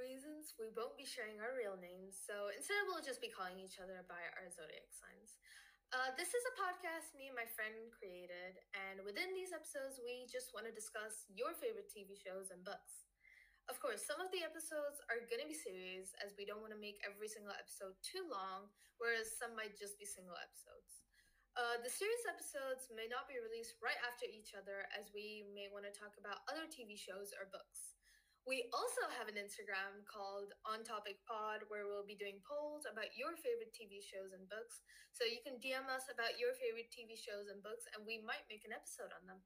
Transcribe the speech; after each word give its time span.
reasons, 0.00 0.56
we 0.56 0.72
won't 0.72 0.96
be 0.96 1.04
sharing 1.04 1.42
our 1.42 1.52
real 1.52 1.76
names, 1.76 2.16
so 2.16 2.48
instead 2.54 2.78
we'll 2.88 3.04
just 3.04 3.20
be 3.20 3.32
calling 3.32 3.60
each 3.60 3.76
other 3.76 4.06
by 4.08 4.20
our 4.38 4.48
zodiac 4.48 4.88
signs. 4.88 5.36
Uh, 5.92 6.08
this 6.16 6.32
is 6.32 6.44
a 6.48 6.54
podcast 6.56 7.12
me 7.12 7.28
and 7.28 7.36
my 7.36 7.44
friend 7.44 7.92
created, 7.92 8.56
and 8.72 9.04
within 9.04 9.34
these 9.36 9.52
episodes, 9.52 10.00
we 10.00 10.24
just 10.30 10.56
want 10.56 10.64
to 10.64 10.72
discuss 10.72 11.28
your 11.28 11.52
favorite 11.52 11.92
TV 11.92 12.16
shows 12.16 12.48
and 12.48 12.64
books. 12.64 13.10
Of 13.68 13.76
course, 13.78 14.02
some 14.02 14.18
of 14.18 14.32
the 14.32 14.40
episodes 14.40 15.04
are 15.12 15.28
going 15.28 15.44
to 15.44 15.50
be 15.50 15.54
series, 15.54 16.16
as 16.24 16.32
we 16.34 16.48
don't 16.48 16.64
want 16.64 16.72
to 16.72 16.80
make 16.80 16.98
every 17.04 17.28
single 17.28 17.52
episode 17.52 17.94
too 18.00 18.24
long, 18.26 18.72
whereas 18.96 19.36
some 19.36 19.52
might 19.52 19.76
just 19.76 20.00
be 20.00 20.08
single 20.08 20.38
episodes. 20.40 21.02
Uh, 21.52 21.76
the 21.84 21.92
series 21.92 22.24
episodes 22.24 22.88
may 22.88 23.04
not 23.04 23.28
be 23.28 23.36
released 23.36 23.76
right 23.84 24.00
after 24.08 24.24
each 24.24 24.56
other, 24.56 24.88
as 24.96 25.12
we 25.12 25.44
may 25.52 25.68
want 25.68 25.84
to 25.84 25.92
talk 25.92 26.16
about 26.16 26.40
other 26.48 26.64
TV 26.64 26.96
shows 26.96 27.36
or 27.36 27.52
books. 27.52 27.92
We 28.42 28.66
also 28.74 29.06
have 29.14 29.30
an 29.30 29.38
Instagram 29.38 30.02
called 30.02 30.50
On 30.66 30.82
Topic 30.82 31.22
Pod 31.22 31.62
where 31.70 31.86
we'll 31.86 32.02
be 32.02 32.18
doing 32.18 32.42
polls 32.42 32.90
about 32.90 33.14
your 33.14 33.38
favorite 33.38 33.70
TV 33.70 34.02
shows 34.02 34.34
and 34.34 34.50
books. 34.50 34.82
So 35.14 35.22
you 35.22 35.38
can 35.46 35.62
DM 35.62 35.86
us 35.86 36.10
about 36.10 36.42
your 36.42 36.50
favorite 36.58 36.90
TV 36.90 37.14
shows 37.14 37.46
and 37.46 37.62
books, 37.62 37.86
and 37.94 38.02
we 38.02 38.18
might 38.18 38.42
make 38.50 38.66
an 38.66 38.74
episode 38.74 39.14
on 39.14 39.30
them. 39.30 39.38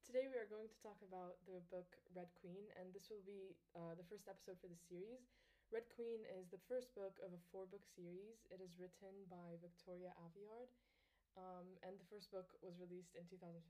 Today 0.00 0.32
we 0.32 0.40
are 0.40 0.48
going 0.48 0.64
to 0.64 0.80
talk 0.80 0.96
about 1.04 1.36
the 1.44 1.60
book 1.68 1.92
Red 2.16 2.32
Queen, 2.40 2.64
and 2.80 2.88
this 2.96 3.12
will 3.12 3.20
be 3.28 3.52
uh, 3.76 3.92
the 4.00 4.08
first 4.08 4.24
episode 4.24 4.56
for 4.64 4.72
the 4.72 4.80
series. 4.80 5.28
Red 5.68 5.84
Queen 5.92 6.24
is 6.32 6.48
the 6.48 6.64
first 6.64 6.96
book 6.96 7.20
of 7.20 7.36
a 7.36 7.44
four 7.52 7.68
book 7.68 7.84
series. 7.84 8.48
It 8.48 8.64
is 8.64 8.80
written 8.80 9.28
by 9.28 9.60
Victoria 9.60 10.16
Aveyard, 10.24 10.72
um, 11.36 11.68
and 11.84 12.00
the 12.00 12.08
first 12.08 12.32
book 12.32 12.56
was 12.64 12.80
released 12.80 13.12
in 13.12 13.28
2015. 13.28 13.60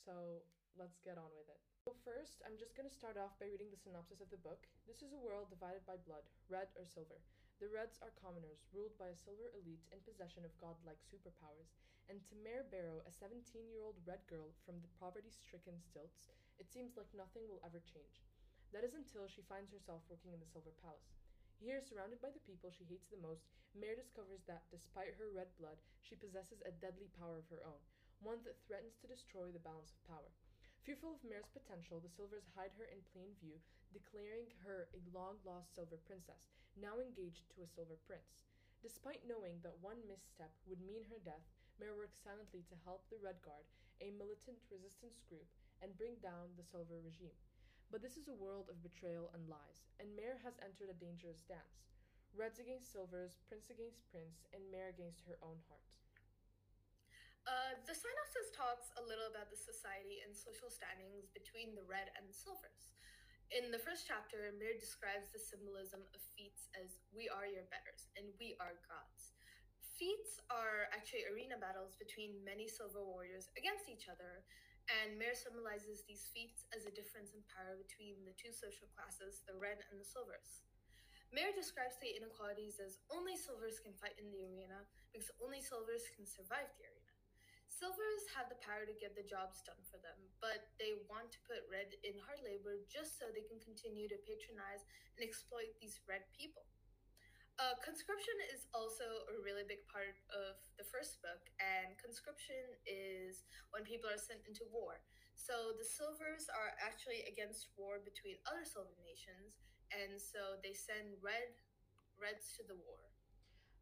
So 0.00 0.40
let's 0.80 0.96
get 1.04 1.20
on 1.20 1.28
with 1.36 1.52
it. 1.52 1.60
So 1.84 1.92
first, 2.08 2.40
I'm 2.44 2.56
just 2.56 2.72
going 2.72 2.88
to 2.88 2.92
start 2.92 3.20
off 3.20 3.36
by 3.36 3.52
reading 3.52 3.68
the 3.68 3.80
synopsis 3.80 4.24
of 4.24 4.32
the 4.32 4.40
book. 4.40 4.64
This 4.88 5.04
is 5.04 5.12
a 5.12 5.20
world 5.20 5.52
divided 5.52 5.84
by 5.84 6.00
blood, 6.08 6.24
red 6.48 6.72
or 6.72 6.88
silver. 6.88 7.20
The 7.60 7.68
Reds 7.68 8.00
are 8.00 8.16
commoners, 8.16 8.64
ruled 8.72 8.96
by 8.96 9.12
a 9.12 9.20
silver 9.20 9.52
elite 9.52 9.84
in 9.92 10.00
possession 10.00 10.48
of 10.48 10.56
godlike 10.56 11.04
superpowers. 11.04 11.76
And 12.08 12.24
to 12.24 12.40
Mare 12.40 12.64
Barrow, 12.72 13.04
a 13.04 13.12
17 13.12 13.68
year 13.68 13.84
old 13.84 14.00
red 14.08 14.24
girl 14.24 14.56
from 14.64 14.80
the 14.80 14.88
poverty 14.96 15.28
stricken 15.28 15.76
stilts, 15.76 16.32
it 16.56 16.72
seems 16.72 16.96
like 16.96 17.12
nothing 17.12 17.44
will 17.44 17.60
ever 17.60 17.84
change. 17.84 18.24
That 18.72 18.88
is 18.88 18.96
until 18.96 19.28
she 19.28 19.44
finds 19.44 19.68
herself 19.68 20.00
working 20.08 20.32
in 20.32 20.40
the 20.40 20.48
Silver 20.48 20.72
Palace. 20.80 21.12
Here, 21.60 21.84
surrounded 21.84 22.24
by 22.24 22.32
the 22.32 22.40
people 22.48 22.72
she 22.72 22.88
hates 22.88 23.12
the 23.12 23.20
most, 23.20 23.52
Mare 23.76 24.00
discovers 24.00 24.40
that, 24.48 24.64
despite 24.72 25.20
her 25.20 25.28
red 25.28 25.52
blood, 25.60 25.76
she 26.00 26.16
possesses 26.16 26.64
a 26.64 26.72
deadly 26.80 27.12
power 27.20 27.36
of 27.36 27.52
her 27.52 27.60
own, 27.68 27.84
one 28.20 28.44
that 28.44 28.60
threatens 28.64 28.96
to 29.00 29.08
destroy 29.08 29.48
the 29.52 29.64
balance 29.64 29.92
of 29.92 30.04
power. 30.04 30.32
Fearful 30.84 31.12
of 31.12 31.24
Mare's 31.24 31.48
potential, 31.52 32.00
the 32.00 32.08
Silvers 32.08 32.48
hide 32.56 32.72
her 32.76 32.88
in 32.88 33.04
plain 33.12 33.36
view, 33.36 33.60
declaring 33.92 34.48
her 34.64 34.88
a 34.96 35.00
long 35.12 35.36
lost 35.44 35.76
Silver 35.76 36.00
Princess, 36.08 36.48
now 36.76 37.00
engaged 37.00 37.48
to 37.52 37.60
a 37.64 37.68
Silver 37.68 38.00
Prince. 38.08 38.48
Despite 38.80 39.28
knowing 39.28 39.60
that 39.60 39.76
one 39.84 40.00
misstep 40.08 40.52
would 40.64 40.80
mean 40.80 41.04
her 41.12 41.20
death, 41.20 41.44
Mare 41.76 41.96
works 41.96 42.20
silently 42.20 42.64
to 42.68 42.82
help 42.84 43.04
the 43.08 43.20
Red 43.20 43.40
Guard, 43.44 43.68
a 44.00 44.12
militant 44.16 44.60
resistance 44.72 45.20
group, 45.28 45.48
and 45.80 45.96
bring 45.96 46.16
down 46.20 46.52
the 46.56 46.64
Silver 46.64 47.00
regime. 47.00 47.36
But 47.92 48.00
this 48.00 48.16
is 48.16 48.28
a 48.28 48.36
world 48.36 48.68
of 48.68 48.84
betrayal 48.84 49.32
and 49.32 49.48
lies, 49.48 49.84
and 50.00 50.16
Mare 50.16 50.40
has 50.44 50.60
entered 50.60 50.88
a 50.88 50.96
dangerous 50.96 51.44
dance. 51.44 51.88
Reds 52.32 52.60
against 52.60 52.92
silvers, 52.92 53.40
prince 53.48 53.68
against 53.68 54.08
prince, 54.08 54.46
and 54.52 54.64
Mare 54.70 54.88
against 54.88 55.24
her 55.28 55.36
own 55.42 55.58
heart. 55.68 55.84
Uh, 57.48 57.72
the 57.88 57.96
synopsis 57.96 58.52
talks 58.52 58.92
a 59.00 59.02
little 59.04 59.28
about 59.32 59.48
the 59.48 59.56
society 59.56 60.20
and 60.20 60.36
social 60.36 60.68
standings 60.68 61.32
between 61.32 61.72
the 61.72 61.86
red 61.88 62.12
and 62.18 62.28
the 62.28 62.36
silvers. 62.36 62.92
In 63.50 63.72
the 63.72 63.80
first 63.82 64.06
chapter, 64.06 64.52
Mare 64.60 64.78
describes 64.78 65.32
the 65.32 65.40
symbolism 65.40 66.04
of 66.14 66.20
feats 66.36 66.70
as 66.76 67.02
we 67.10 67.26
are 67.32 67.48
your 67.48 67.66
betters 67.72 68.12
and 68.14 68.30
we 68.38 68.54
are 68.62 68.78
gods. 68.86 69.34
Feats 69.98 70.38
are 70.48 70.86
actually 70.94 71.26
arena 71.28 71.58
battles 71.58 71.98
between 71.98 72.44
many 72.46 72.70
silver 72.70 73.02
warriors 73.02 73.50
against 73.58 73.90
each 73.90 74.08
other, 74.08 74.46
and 75.02 75.18
Mare 75.18 75.36
symbolizes 75.36 76.06
these 76.06 76.30
feats 76.32 76.64
as 76.72 76.86
a 76.88 76.94
difference 76.94 77.36
in 77.36 77.42
power 77.50 77.76
between 77.76 78.22
the 78.24 78.36
two 78.36 78.52
social 78.54 78.88
classes, 78.96 79.44
the 79.44 79.56
red 79.58 79.82
and 79.90 80.00
the 80.00 80.06
silvers. 80.06 80.64
Mare 81.32 81.54
describes 81.54 81.98
the 82.00 82.10
inequalities 82.16 82.82
as 82.82 82.98
only 83.12 83.36
silvers 83.36 83.78
can 83.78 83.94
fight 83.96 84.18
in 84.18 84.30
the 84.34 84.46
arena 84.46 84.82
because 85.10 85.30
only 85.38 85.62
silvers 85.62 86.06
can 86.14 86.26
survive 86.26 86.70
the 86.78 86.86
arena. 86.90 86.99
Silvers 87.80 88.28
have 88.36 88.52
the 88.52 88.60
power 88.60 88.84
to 88.84 88.92
get 89.00 89.16
the 89.16 89.24
jobs 89.24 89.64
done 89.64 89.80
for 89.88 89.96
them, 90.04 90.20
but 90.44 90.68
they 90.76 91.00
want 91.08 91.32
to 91.32 91.40
put 91.48 91.64
red 91.72 91.88
in 92.04 92.12
hard 92.20 92.44
labor 92.44 92.76
just 92.92 93.16
so 93.16 93.32
they 93.32 93.48
can 93.48 93.56
continue 93.56 94.04
to 94.04 94.20
patronize 94.20 94.84
and 95.16 95.24
exploit 95.24 95.72
these 95.80 96.04
red 96.04 96.28
people. 96.36 96.68
Uh, 97.56 97.72
conscription 97.80 98.36
is 98.52 98.68
also 98.76 99.24
a 99.32 99.40
really 99.40 99.64
big 99.64 99.80
part 99.88 100.12
of 100.28 100.60
the 100.76 100.84
first 100.84 101.24
book, 101.24 101.40
and 101.56 101.96
conscription 101.96 102.68
is 102.84 103.48
when 103.72 103.80
people 103.80 104.12
are 104.12 104.20
sent 104.20 104.44
into 104.44 104.68
war. 104.68 105.00
So 105.40 105.72
the 105.72 105.88
Silvers 105.88 106.52
are 106.52 106.76
actually 106.84 107.24
against 107.32 107.72
war 107.80 107.96
between 108.04 108.36
other 108.44 108.68
Silver 108.68 108.92
nations, 109.00 109.56
and 109.88 110.20
so 110.20 110.60
they 110.60 110.76
send 110.76 111.16
red 111.24 111.56
reds 112.20 112.52
to 112.60 112.62
the 112.68 112.76
war. 112.76 113.08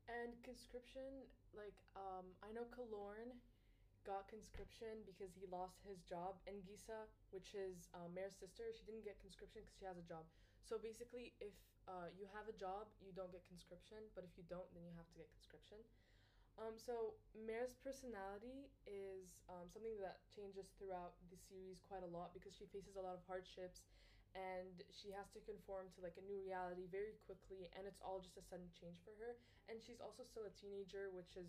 And 0.07 0.39
conscription, 0.47 1.27
like 1.51 1.75
um, 1.99 2.31
I 2.47 2.55
know 2.55 2.71
Kilorn 2.71 3.43
got 4.09 4.25
conscription 4.33 5.05
because 5.05 5.37
he 5.37 5.45
lost 5.53 5.85
his 5.85 6.01
job, 6.09 6.41
and 6.49 6.57
Gisa, 6.65 7.05
which 7.29 7.53
is 7.53 7.93
uh, 7.93 8.09
Mare's 8.17 8.41
sister, 8.41 8.73
she 8.73 8.89
didn't 8.89 9.05
get 9.05 9.21
conscription 9.21 9.61
because 9.61 9.77
she 9.77 9.85
has 9.85 10.01
a 10.01 10.07
job. 10.09 10.25
So 10.65 10.81
basically, 10.81 11.37
if 11.45 11.53
uh, 11.85 12.09
you 12.17 12.25
have 12.33 12.49
a 12.49 12.57
job, 12.57 12.89
you 13.05 13.13
don't 13.13 13.29
get 13.29 13.45
conscription, 13.45 14.01
but 14.17 14.25
if 14.25 14.33
you 14.41 14.49
don't, 14.49 14.65
then 14.73 14.89
you 14.89 14.93
have 14.97 15.09
to 15.13 15.17
get 15.21 15.29
conscription. 15.37 15.85
Um, 16.57 16.75
so 16.75 17.15
Mare's 17.37 17.79
personality 17.79 18.67
is 18.89 19.39
um, 19.47 19.71
something 19.71 19.95
that 20.03 20.25
changes 20.27 20.75
throughout 20.75 21.15
the 21.31 21.39
series 21.39 21.79
quite 21.87 22.03
a 22.03 22.11
lot 22.11 22.35
because 22.35 22.51
she 22.51 22.67
faces 22.75 22.99
a 22.99 23.05
lot 23.05 23.15
of 23.15 23.23
hardships 23.31 23.87
and 24.35 24.83
she 24.91 25.15
has 25.15 25.31
to 25.33 25.41
conform 25.47 25.87
to 25.95 26.03
like 26.03 26.19
a 26.19 26.25
new 26.27 26.43
reality 26.43 26.91
very 26.91 27.15
quickly 27.25 27.71
and 27.79 27.87
it's 27.87 28.03
all 28.03 28.19
just 28.21 28.37
a 28.37 28.45
sudden 28.45 28.67
change 28.75 28.99
for 29.07 29.15
her 29.17 29.39
and 29.71 29.81
she's 29.81 30.03
also 30.03 30.27
still 30.27 30.45
a 30.45 30.53
teenager 30.59 31.09
which 31.15 31.39
is 31.39 31.49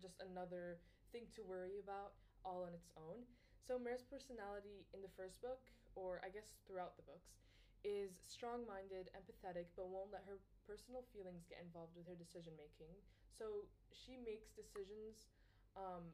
just 0.00 0.16
another 0.22 0.80
thing 1.14 1.30
to 1.38 1.46
worry 1.46 1.78
about 1.78 2.18
all 2.42 2.66
on 2.66 2.74
its 2.74 2.90
own. 2.98 3.22
So 3.62 3.78
Mare's 3.78 4.02
personality 4.04 4.84
in 4.92 5.00
the 5.00 5.12
first 5.14 5.38
book, 5.40 5.62
or 5.94 6.18
I 6.26 6.28
guess 6.34 6.58
throughout 6.66 6.98
the 6.98 7.06
books, 7.06 7.38
is 7.86 8.18
strong 8.26 8.66
minded, 8.66 9.08
empathetic, 9.14 9.70
but 9.78 9.86
won't 9.88 10.10
let 10.12 10.26
her 10.26 10.42
personal 10.66 11.06
feelings 11.14 11.46
get 11.46 11.62
involved 11.62 11.94
with 11.94 12.08
her 12.10 12.18
decision 12.18 12.58
making. 12.58 12.98
So 13.30 13.70
she 13.94 14.18
makes 14.18 14.50
decisions 14.50 15.30
um, 15.78 16.10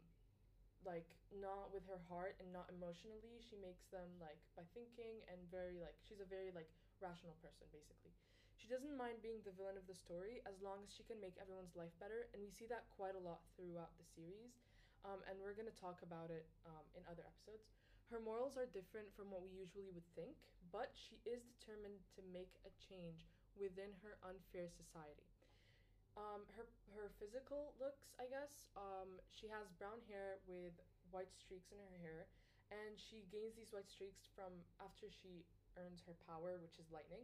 like 0.84 1.06
not 1.31 1.69
with 1.71 1.84
her 1.87 2.00
heart 2.09 2.34
and 2.41 2.49
not 2.50 2.66
emotionally 2.72 3.39
she 3.39 3.55
makes 3.60 3.84
them 3.93 4.09
like 4.19 4.41
by 4.56 4.65
thinking 4.72 5.21
and 5.28 5.39
very 5.53 5.77
like 5.78 5.94
she's 6.00 6.21
a 6.25 6.27
very 6.28 6.50
like 6.56 6.69
rational 6.99 7.37
person 7.44 7.69
basically 7.71 8.12
she 8.56 8.66
doesn't 8.69 8.97
mind 8.97 9.21
being 9.21 9.41
the 9.44 9.53
villain 9.55 9.77
of 9.77 9.84
the 9.87 9.94
story 9.97 10.41
as 10.49 10.56
long 10.65 10.81
as 10.84 10.91
she 10.93 11.05
can 11.05 11.21
make 11.21 11.37
everyone's 11.41 11.77
life 11.77 11.93
better 12.00 12.28
and 12.33 12.41
we 12.43 12.50
see 12.50 12.65
that 12.69 12.89
quite 12.97 13.15
a 13.16 13.21
lot 13.22 13.44
throughout 13.56 13.93
the 14.00 14.06
series 14.16 14.56
um, 15.06 15.21
and 15.28 15.37
we're 15.41 15.56
going 15.56 15.69
to 15.69 15.81
talk 15.81 16.00
about 16.05 16.28
it 16.28 16.47
um, 16.69 16.84
in 16.97 17.03
other 17.06 17.25
episodes 17.25 17.71
her 18.11 18.19
morals 18.19 18.59
are 18.59 18.66
different 18.71 19.06
from 19.15 19.31
what 19.31 19.41
we 19.41 19.50
usually 19.55 19.91
would 19.94 20.06
think 20.19 20.34
but 20.75 20.93
she 20.93 21.19
is 21.25 21.43
determined 21.56 22.01
to 22.13 22.21
make 22.30 22.53
a 22.66 22.72
change 22.77 23.27
within 23.57 23.91
her 24.03 24.19
unfair 24.27 24.66
society 24.69 25.27
um, 26.19 26.42
her 26.59 26.66
her 26.97 27.09
physical 27.22 27.72
looks, 27.78 28.10
I 28.19 28.27
guess. 28.27 28.66
Um, 28.74 29.22
she 29.30 29.47
has 29.47 29.71
brown 29.78 30.03
hair 30.10 30.42
with 30.47 30.74
white 31.15 31.30
streaks 31.33 31.71
in 31.71 31.78
her 31.78 32.01
hair, 32.03 32.27
and 32.74 32.98
she 32.98 33.27
gains 33.30 33.54
these 33.54 33.71
white 33.71 33.89
streaks 33.89 34.27
from 34.34 34.51
after 34.83 35.07
she 35.10 35.47
earns 35.78 36.03
her 36.07 36.16
power, 36.27 36.59
which 36.59 36.78
is 36.83 36.91
lightning. 36.91 37.22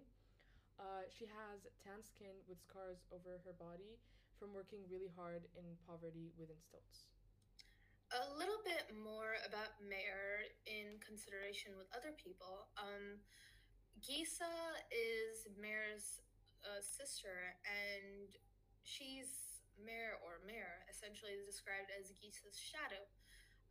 Uh, 0.78 1.08
she 1.08 1.26
has 1.26 1.66
tan 1.82 2.04
skin 2.04 2.36
with 2.46 2.60
scars 2.60 3.02
over 3.10 3.40
her 3.42 3.56
body 3.56 3.96
from 4.36 4.52
working 4.52 4.84
really 4.92 5.08
hard 5.16 5.48
in 5.56 5.64
poverty 5.88 6.30
within 6.36 6.60
stilts. 6.60 7.08
A 8.14 8.22
little 8.38 8.62
bit 8.62 8.86
more 8.94 9.34
about 9.42 9.82
Mare 9.82 10.46
in 10.62 11.02
consideration 11.02 11.74
with 11.74 11.90
other 11.90 12.14
people. 12.14 12.70
Um, 12.78 13.18
Gisa 13.98 14.46
is 14.94 15.50
Mare's 15.58 16.22
uh, 16.62 16.78
sister, 16.78 17.58
and 17.66 18.30
she's 18.86 19.58
Mare 19.74 20.22
or 20.22 20.38
Mare, 20.46 20.86
essentially 20.86 21.34
described 21.42 21.90
as 21.98 22.14
Gisa's 22.14 22.54
shadow. 22.54 23.02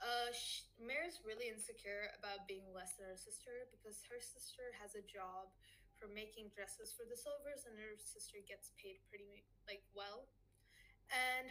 Uh, 0.04 0.36
sh- 0.36 0.68
Mare's 0.76 1.24
really 1.24 1.48
insecure 1.48 2.12
about 2.20 2.44
being 2.44 2.68
less 2.76 3.00
than 3.00 3.08
her 3.08 3.16
sister 3.16 3.72
because 3.72 4.04
her 4.12 4.20
sister 4.20 4.76
has 4.84 5.00
a 5.00 5.08
job 5.08 5.48
for 5.96 6.12
making 6.12 6.52
dresses 6.52 6.92
for 6.92 7.08
the 7.08 7.16
Silvers, 7.16 7.64
and 7.64 7.80
her 7.80 7.96
sister 7.96 8.44
gets 8.44 8.76
paid 8.76 9.00
pretty 9.08 9.48
like 9.64 9.85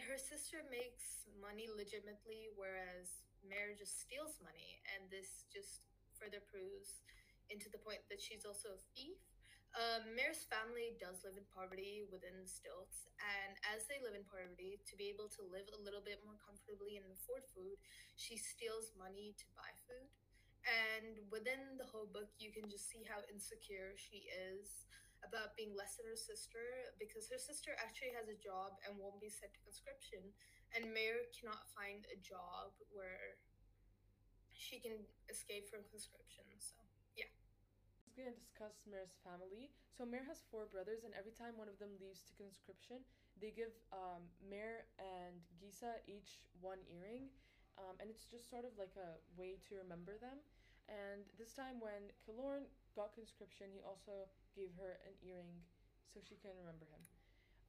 her 0.05 0.17
sister 0.17 0.61
makes 0.69 1.25
money 1.41 1.65
legitimately, 1.69 2.53
whereas 2.53 3.25
Mare 3.41 3.73
just 3.77 4.01
steals 4.01 4.37
money, 4.41 4.81
and 4.95 5.09
this 5.09 5.45
just 5.49 5.89
further 6.17 6.41
proves 6.45 7.03
into 7.49 7.69
the 7.69 7.81
point 7.81 8.01
that 8.09 8.21
she's 8.21 8.45
also 8.45 8.73
a 8.73 8.81
thief. 8.93 9.17
Um, 9.75 10.15
Mare's 10.15 10.47
family 10.47 10.95
does 10.95 11.19
live 11.27 11.35
in 11.35 11.43
poverty 11.51 12.07
within 12.07 12.39
the 12.39 12.47
stilts, 12.47 13.11
and 13.19 13.59
as 13.75 13.83
they 13.91 13.99
live 13.99 14.15
in 14.15 14.23
poverty, 14.23 14.79
to 14.87 14.95
be 14.95 15.11
able 15.11 15.27
to 15.35 15.43
live 15.51 15.67
a 15.75 15.83
little 15.83 15.99
bit 15.99 16.23
more 16.23 16.39
comfortably 16.39 16.95
and 16.95 17.05
afford 17.11 17.43
food, 17.51 17.75
she 18.15 18.39
steals 18.39 18.95
money 18.95 19.35
to 19.35 19.47
buy 19.51 19.67
food. 19.83 20.07
And 20.65 21.21
within 21.29 21.77
the 21.77 21.85
whole 21.85 22.09
book, 22.09 22.31
you 22.41 22.49
can 22.49 22.71
just 22.71 22.89
see 22.89 23.05
how 23.05 23.21
insecure 23.29 23.93
she 23.99 24.25
is 24.31 24.87
about 25.25 25.57
being 25.57 25.73
less 25.73 25.97
than 25.97 26.05
her 26.07 26.17
sister 26.17 26.93
because 27.01 27.27
her 27.29 27.41
sister 27.41 27.73
actually 27.81 28.13
has 28.13 28.29
a 28.29 28.37
job 28.37 28.77
and 28.85 28.95
won't 28.95 29.17
be 29.17 29.29
sent 29.29 29.51
to 29.57 29.61
conscription, 29.65 30.21
and 30.77 30.93
Mare 30.93 31.25
cannot 31.33 31.65
find 31.73 32.05
a 32.13 32.17
job 32.21 32.73
where 32.93 33.41
she 34.55 34.79
can 34.79 35.03
escape 35.27 35.67
from 35.67 35.83
conscription. 35.91 36.47
So 36.57 36.79
yeah. 37.17 37.29
I'm 38.07 38.13
going 38.15 38.31
to 38.31 38.37
discuss 38.39 38.79
Mare's 38.87 39.19
family. 39.21 39.75
So 39.91 40.07
Mare 40.07 40.23
has 40.27 40.43
four 40.47 40.67
brothers, 40.71 41.03
and 41.03 41.11
every 41.15 41.35
time 41.35 41.59
one 41.59 41.67
of 41.67 41.75
them 41.79 41.91
leaves 41.99 42.23
to 42.27 42.31
conscription, 42.39 43.03
they 43.39 43.51
give 43.51 43.75
um, 43.91 44.23
Mare 44.39 44.87
and 44.99 45.39
Gisa 45.59 45.99
each 46.07 46.47
one 46.63 46.79
earring, 46.87 47.27
um, 47.75 47.99
and 47.99 48.07
it's 48.07 48.23
just 48.27 48.47
sort 48.47 48.63
of 48.63 48.71
like 48.79 48.95
a 48.95 49.19
way 49.35 49.59
to 49.67 49.79
remember 49.83 50.15
them. 50.19 50.39
And 50.87 51.25
this 51.37 51.53
time, 51.53 51.81
when 51.81 52.13
Kilorn 52.21 52.69
got 52.93 53.13
conscription, 53.17 53.73
he 53.73 53.81
also 53.81 54.29
gave 54.53 54.69
her 54.77 55.01
an 55.05 55.17
earring 55.25 55.65
so 56.05 56.21
she 56.21 56.37
can 56.37 56.53
remember 56.53 56.85
him. 56.85 57.01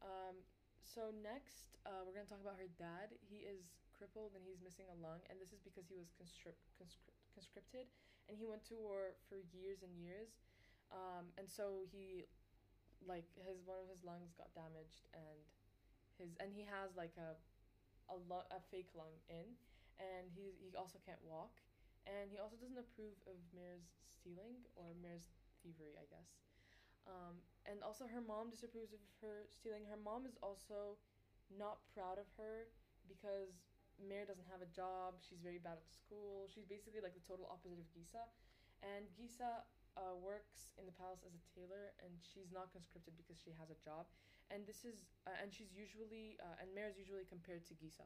Um, 0.05 0.37
so 0.85 1.11
next, 1.25 1.77
uh, 1.89 2.05
we're 2.05 2.15
gonna 2.15 2.29
talk 2.29 2.45
about 2.45 2.61
her 2.61 2.71
dad. 2.77 3.17
He 3.25 3.49
is 3.49 3.75
crippled 3.97 4.37
and 4.37 4.45
he's 4.45 4.61
missing 4.61 4.87
a 4.93 4.97
lung, 5.01 5.25
and 5.33 5.41
this 5.41 5.53
is 5.57 5.61
because 5.65 5.89
he 5.89 5.97
was 5.97 6.13
conscript, 6.15 6.61
conscript 6.77 7.17
conscripted 7.37 7.85
and 8.29 8.39
he 8.41 8.49
went 8.49 8.65
to 8.65 8.73
war 8.75 9.13
for 9.29 9.37
years 9.53 9.85
and 9.85 9.93
years 10.01 10.41
um, 10.89 11.29
and 11.37 11.45
so 11.45 11.85
he 11.93 12.25
like 13.05 13.29
his 13.37 13.61
one 13.69 13.77
of 13.77 13.89
his 13.93 14.01
lungs 14.05 14.33
got 14.41 14.49
damaged 14.57 15.05
and 15.13 15.39
his 16.17 16.33
and 16.41 16.49
he 16.57 16.65
has 16.65 16.97
like 16.97 17.13
a 17.21 17.37
a, 18.09 18.17
lo- 18.31 18.49
a 18.51 18.61
fake 18.71 18.89
lung 18.97 19.13
in 19.29 19.53
and 20.01 20.31
he 20.33 20.57
he 20.63 20.73
also 20.77 20.99
can't 21.05 21.21
walk 21.23 21.61
and 22.07 22.31
he 22.31 22.39
also 22.39 22.55
doesn't 22.57 22.79
approve 22.79 23.19
of 23.27 23.37
Mare's 23.53 23.91
stealing 24.09 24.63
or 24.79 24.95
Mare's 24.99 25.27
thievery 25.63 25.99
I 25.99 26.07
guess 26.09 26.39
um, 27.07 27.39
and 27.67 27.83
also 27.83 28.07
her 28.07 28.23
mom 28.23 28.51
disapproves 28.51 28.95
of 28.95 29.03
her 29.23 29.47
stealing 29.51 29.87
her 29.87 29.99
mom 29.99 30.27
is 30.27 30.39
also 30.43 30.99
not 31.53 31.79
proud 31.95 32.19
of 32.19 32.27
her 32.39 32.67
because 33.07 33.67
Mare 34.03 34.29
doesn't 34.29 34.49
have 34.53 34.61
a 34.61 34.69
job. 34.69 35.17
She's 35.25 35.41
very 35.41 35.57
bad 35.57 35.81
at 35.81 35.89
school. 35.89 36.45
She's 36.53 36.69
basically 36.69 37.01
like 37.01 37.17
the 37.17 37.25
total 37.25 37.49
opposite 37.49 37.81
of 37.81 37.89
Gisa. 37.97 38.29
And 38.85 39.09
Gisa 39.17 39.65
uh, 39.97 40.13
works 40.21 40.77
in 40.77 40.85
the 40.85 40.93
palace 40.93 41.25
as 41.25 41.33
a 41.33 41.43
tailor, 41.57 41.97
and 42.05 42.13
she's 42.21 42.53
not 42.53 42.69
conscripted 42.77 43.17
because 43.17 43.41
she 43.41 43.57
has 43.57 43.73
a 43.73 43.79
job. 43.81 44.05
And 44.53 44.69
this 44.69 44.85
is, 44.85 45.09
uh, 45.25 45.35
and 45.41 45.49
she's 45.49 45.73
usually, 45.73 46.37
uh, 46.39 46.61
and 46.61 46.69
Mare 46.77 46.93
is 46.93 47.01
usually 47.01 47.25
compared 47.25 47.65
to 47.73 47.75
Gisa, 47.81 48.05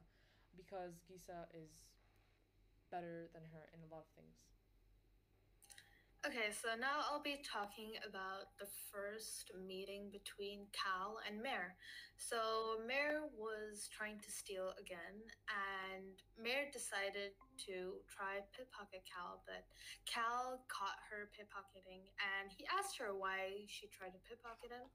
because 0.55 1.03
Gisa 1.05 1.45
is 1.51 1.83
better 2.91 3.31
than 3.33 3.47
her 3.55 3.71
in 3.73 3.79
a 3.81 3.89
lot 3.89 4.03
of 4.03 4.11
things. 4.13 4.35
Okay, 6.21 6.53
so 6.53 6.77
now 6.77 7.01
I'll 7.09 7.25
be 7.25 7.41
talking 7.41 7.97
about 8.05 8.53
the 8.61 8.69
first 8.93 9.49
meeting 9.57 10.13
between 10.13 10.69
Cal 10.69 11.17
and 11.25 11.41
Mare. 11.41 11.73
So 12.13 12.77
Mare 12.85 13.25
was 13.33 13.89
trying 13.89 14.21
to 14.21 14.29
steal 14.29 14.69
again, 14.77 15.17
and 15.49 15.80
Mare 16.39 16.71
decided 16.73 17.37
to 17.67 18.01
try 18.09 18.41
pickpocket 18.55 19.05
Cal, 19.05 19.43
but 19.45 19.65
Cal 20.09 20.63
caught 20.67 20.97
her 21.09 21.29
pickpocketing, 21.35 22.05
and 22.17 22.49
he 22.49 22.65
asked 22.69 22.97
her 22.97 23.13
why 23.13 23.65
she 23.67 23.87
tried 23.87 24.13
to 24.17 24.21
pickpocket 24.25 24.73
him. 24.73 24.89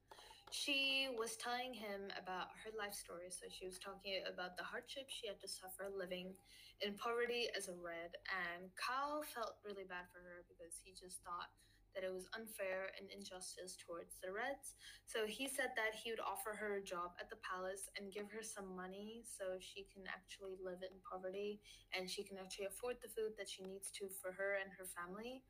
She 0.50 1.10
was 1.18 1.36
telling 1.36 1.74
him 1.74 2.10
about 2.14 2.54
her 2.62 2.70
life 2.78 2.94
story, 2.94 3.30
so 3.30 3.50
she 3.50 3.66
was 3.66 3.78
talking 3.78 4.22
about 4.26 4.56
the 4.56 4.62
hardship 4.62 5.10
she 5.10 5.26
had 5.26 5.38
to 5.42 5.48
suffer 5.50 5.90
living 5.90 6.34
in 6.82 6.94
poverty 6.94 7.48
as 7.56 7.68
a 7.68 7.76
red, 7.78 8.14
and 8.30 8.70
Cal 8.78 9.22
felt 9.22 9.58
really 9.64 9.86
bad 9.86 10.06
for 10.12 10.22
her 10.22 10.46
because 10.46 10.78
he 10.82 10.92
just 10.94 11.22
thought 11.22 11.50
that 11.96 12.04
it 12.04 12.12
was 12.12 12.28
unfair 12.36 12.92
and 13.00 13.08
injustice 13.08 13.72
towards 13.80 14.20
the 14.20 14.28
Reds. 14.28 14.76
So 15.08 15.24
he 15.24 15.48
said 15.48 15.72
that 15.80 15.96
he 15.96 16.12
would 16.12 16.20
offer 16.20 16.52
her 16.52 16.76
a 16.76 16.84
job 16.84 17.16
at 17.16 17.32
the 17.32 17.40
palace 17.40 17.88
and 17.96 18.12
give 18.12 18.28
her 18.36 18.44
some 18.44 18.76
money 18.76 19.24
so 19.24 19.56
she 19.56 19.88
can 19.88 20.04
actually 20.04 20.60
live 20.60 20.84
in 20.84 20.92
poverty 21.00 21.64
and 21.96 22.04
she 22.04 22.20
can 22.20 22.36
actually 22.36 22.68
afford 22.68 23.00
the 23.00 23.08
food 23.08 23.32
that 23.40 23.48
she 23.48 23.64
needs 23.64 23.88
to 23.96 24.12
for 24.12 24.36
her 24.36 24.60
and 24.60 24.68
her 24.76 24.84
family. 24.84 25.40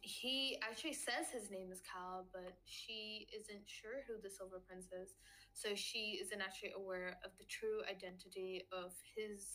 he 0.00 0.56
actually 0.64 0.96
says 0.96 1.28
his 1.32 1.50
name 1.50 1.72
is 1.72 1.80
Cal, 1.84 2.28
but 2.32 2.56
she 2.64 3.28
isn't 3.32 3.64
sure 3.68 4.04
who 4.04 4.20
the 4.20 4.30
Silver 4.30 4.60
Prince 4.60 4.92
is. 4.92 5.16
So 5.52 5.74
she 5.74 6.20
isn't 6.20 6.40
actually 6.40 6.72
aware 6.76 7.16
of 7.24 7.32
the 7.40 7.48
true 7.48 7.80
identity 7.88 8.68
of 8.72 8.92
his 9.16 9.48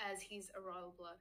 as 0.00 0.20
he's 0.20 0.50
a 0.56 0.60
royal 0.60 0.94
blood. 0.96 1.20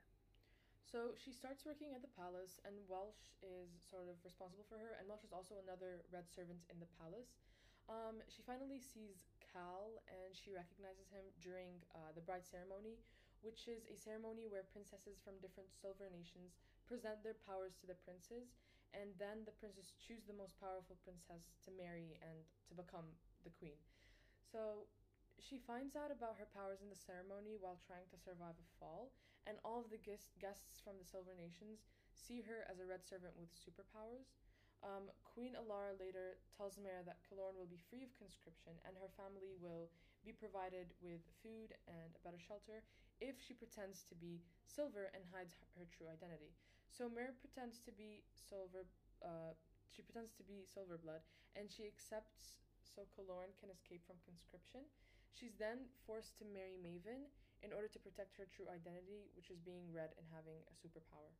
So 0.91 1.15
she 1.15 1.31
starts 1.31 1.63
working 1.63 1.95
at 1.95 2.03
the 2.03 2.11
palace, 2.19 2.59
and 2.67 2.75
Welsh 2.91 3.31
is 3.39 3.79
sort 3.87 4.11
of 4.11 4.19
responsible 4.27 4.67
for 4.67 4.75
her, 4.75 4.99
and 4.99 5.07
Welsh 5.07 5.23
is 5.23 5.31
also 5.31 5.55
another 5.63 6.03
red 6.11 6.27
servant 6.27 6.59
in 6.67 6.83
the 6.83 6.91
palace. 6.99 7.39
Um, 7.87 8.19
she 8.27 8.43
finally 8.43 8.83
sees 8.83 9.31
Cal, 9.39 10.03
and 10.11 10.35
she 10.35 10.51
recognizes 10.51 11.07
him 11.07 11.23
during 11.39 11.79
uh, 11.95 12.11
the 12.11 12.19
bride 12.19 12.43
ceremony, 12.43 12.99
which 13.39 13.71
is 13.71 13.87
a 13.87 13.95
ceremony 13.95 14.51
where 14.51 14.67
princesses 14.67 15.15
from 15.23 15.39
different 15.39 15.71
silver 15.71 16.11
nations 16.11 16.59
present 16.83 17.23
their 17.23 17.39
powers 17.47 17.79
to 17.79 17.87
the 17.87 17.95
princes, 18.03 18.51
and 18.91 19.15
then 19.15 19.47
the 19.47 19.55
princes 19.55 19.95
choose 19.95 20.27
the 20.27 20.35
most 20.35 20.59
powerful 20.59 20.99
princess 21.07 21.55
to 21.63 21.71
marry 21.71 22.19
and 22.19 22.43
to 22.67 22.75
become 22.75 23.07
the 23.47 23.53
queen. 23.55 23.79
So 24.43 24.91
she 25.41 25.57
finds 25.57 25.97
out 25.97 26.13
about 26.13 26.37
her 26.37 26.47
powers 26.53 26.85
in 26.85 26.93
the 26.93 26.97
ceremony 26.97 27.57
while 27.57 27.81
trying 27.81 28.05
to 28.13 28.21
survive 28.21 28.55
a 28.55 28.71
fall, 28.77 29.09
and 29.49 29.57
all 29.65 29.81
of 29.81 29.89
the 29.89 29.97
guests 29.97 30.77
from 30.85 31.01
the 31.01 31.07
Silver 31.07 31.33
Nations 31.33 31.81
see 32.13 32.45
her 32.45 32.61
as 32.69 32.77
a 32.77 32.85
red 32.85 33.01
servant 33.01 33.33
with 33.33 33.49
superpowers. 33.49 34.37
Um, 34.85 35.09
Queen 35.25 35.53
Elara 35.53 35.97
later 35.97 36.41
tells 36.53 36.77
Mare 36.81 37.05
that 37.05 37.21
Kilorn 37.25 37.53
will 37.53 37.69
be 37.69 37.81
free 37.89 38.01
of 38.01 38.13
conscription 38.17 38.73
and 38.81 38.97
her 38.97 39.13
family 39.13 39.53
will 39.61 39.93
be 40.25 40.33
provided 40.33 40.89
with 41.01 41.21
food 41.41 41.73
and 41.85 42.13
a 42.17 42.21
better 42.25 42.41
shelter 42.41 42.81
if 43.21 43.37
she 43.37 43.53
pretends 43.53 44.05
to 44.09 44.17
be 44.17 44.41
Silver 44.65 45.13
and 45.13 45.21
hides 45.29 45.53
her 45.77 45.85
true 45.93 46.09
identity. 46.09 46.53
So 46.89 47.05
Mare 47.05 47.37
pretends 47.37 47.77
to 47.85 47.93
be 47.93 48.25
Silver. 48.33 48.89
Uh, 49.21 49.53
she 49.93 50.01
pretends 50.01 50.33
to 50.41 50.43
be 50.45 50.65
Silver 50.65 50.97
Blood, 50.97 51.21
and 51.53 51.69
she 51.69 51.85
accepts 51.85 52.61
so 52.81 53.05
Kilorn 53.13 53.53
can 53.61 53.69
escape 53.69 54.01
from 54.09 54.17
conscription. 54.25 54.81
She's 55.33 55.55
then 55.57 55.87
forced 56.05 56.37
to 56.39 56.45
marry 56.45 56.77
Maven 56.83 57.25
in 57.63 57.73
order 57.73 57.87
to 57.87 57.99
protect 57.99 58.37
her 58.37 58.45
true 58.55 58.65
identity, 58.67 59.29
which 59.35 59.49
is 59.49 59.59
being 59.59 59.93
red 59.93 60.09
and 60.17 60.27
having 60.33 60.59
a 60.69 60.73
superpower. 60.75 61.31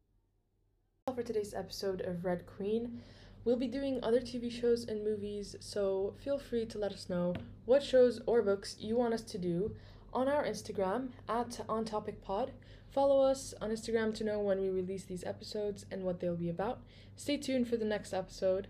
For 1.14 1.24
today's 1.24 1.54
episode 1.54 2.02
of 2.02 2.24
Red 2.24 2.46
Queen, 2.46 3.02
we'll 3.44 3.58
be 3.58 3.68
doing 3.68 4.00
other 4.04 4.20
TV 4.20 4.52
shows 4.52 4.86
and 4.86 5.04
movies, 5.04 5.56
so 5.60 6.14
feel 6.24 6.38
free 6.38 6.66
to 6.68 6.78
let 6.78 6.92
us 6.92 7.10
know 7.10 7.34
what 7.66 7.84
shows 7.84 8.22
or 8.26 8.42
books 8.42 8.76
you 8.80 8.96
want 8.96 9.14
us 9.14 9.24
to 9.24 9.38
do 9.38 9.76
on 10.14 10.28
our 10.28 10.46
Instagram 10.46 11.10
at 11.28 11.60
OnTopicPod. 11.68 12.52
Follow 12.90 13.22
us 13.22 13.54
on 13.62 13.72
Instagram 13.72 14.14
to 14.16 14.24
know 14.24 14.40
when 14.40 14.62
we 14.62 14.70
release 14.70 15.06
these 15.06 15.24
episodes 15.24 15.86
and 15.92 16.04
what 16.04 16.20
they'll 16.20 16.36
be 16.36 16.50
about. 16.50 16.82
Stay 17.16 17.38
tuned 17.38 17.68
for 17.68 17.78
the 17.78 17.86
next 17.86 18.14
episode. 18.14 18.68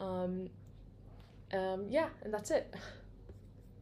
Um, 0.00 0.48
um, 1.52 1.86
yeah, 1.88 2.08
and 2.22 2.32
that's 2.32 2.50
it. 2.50 2.74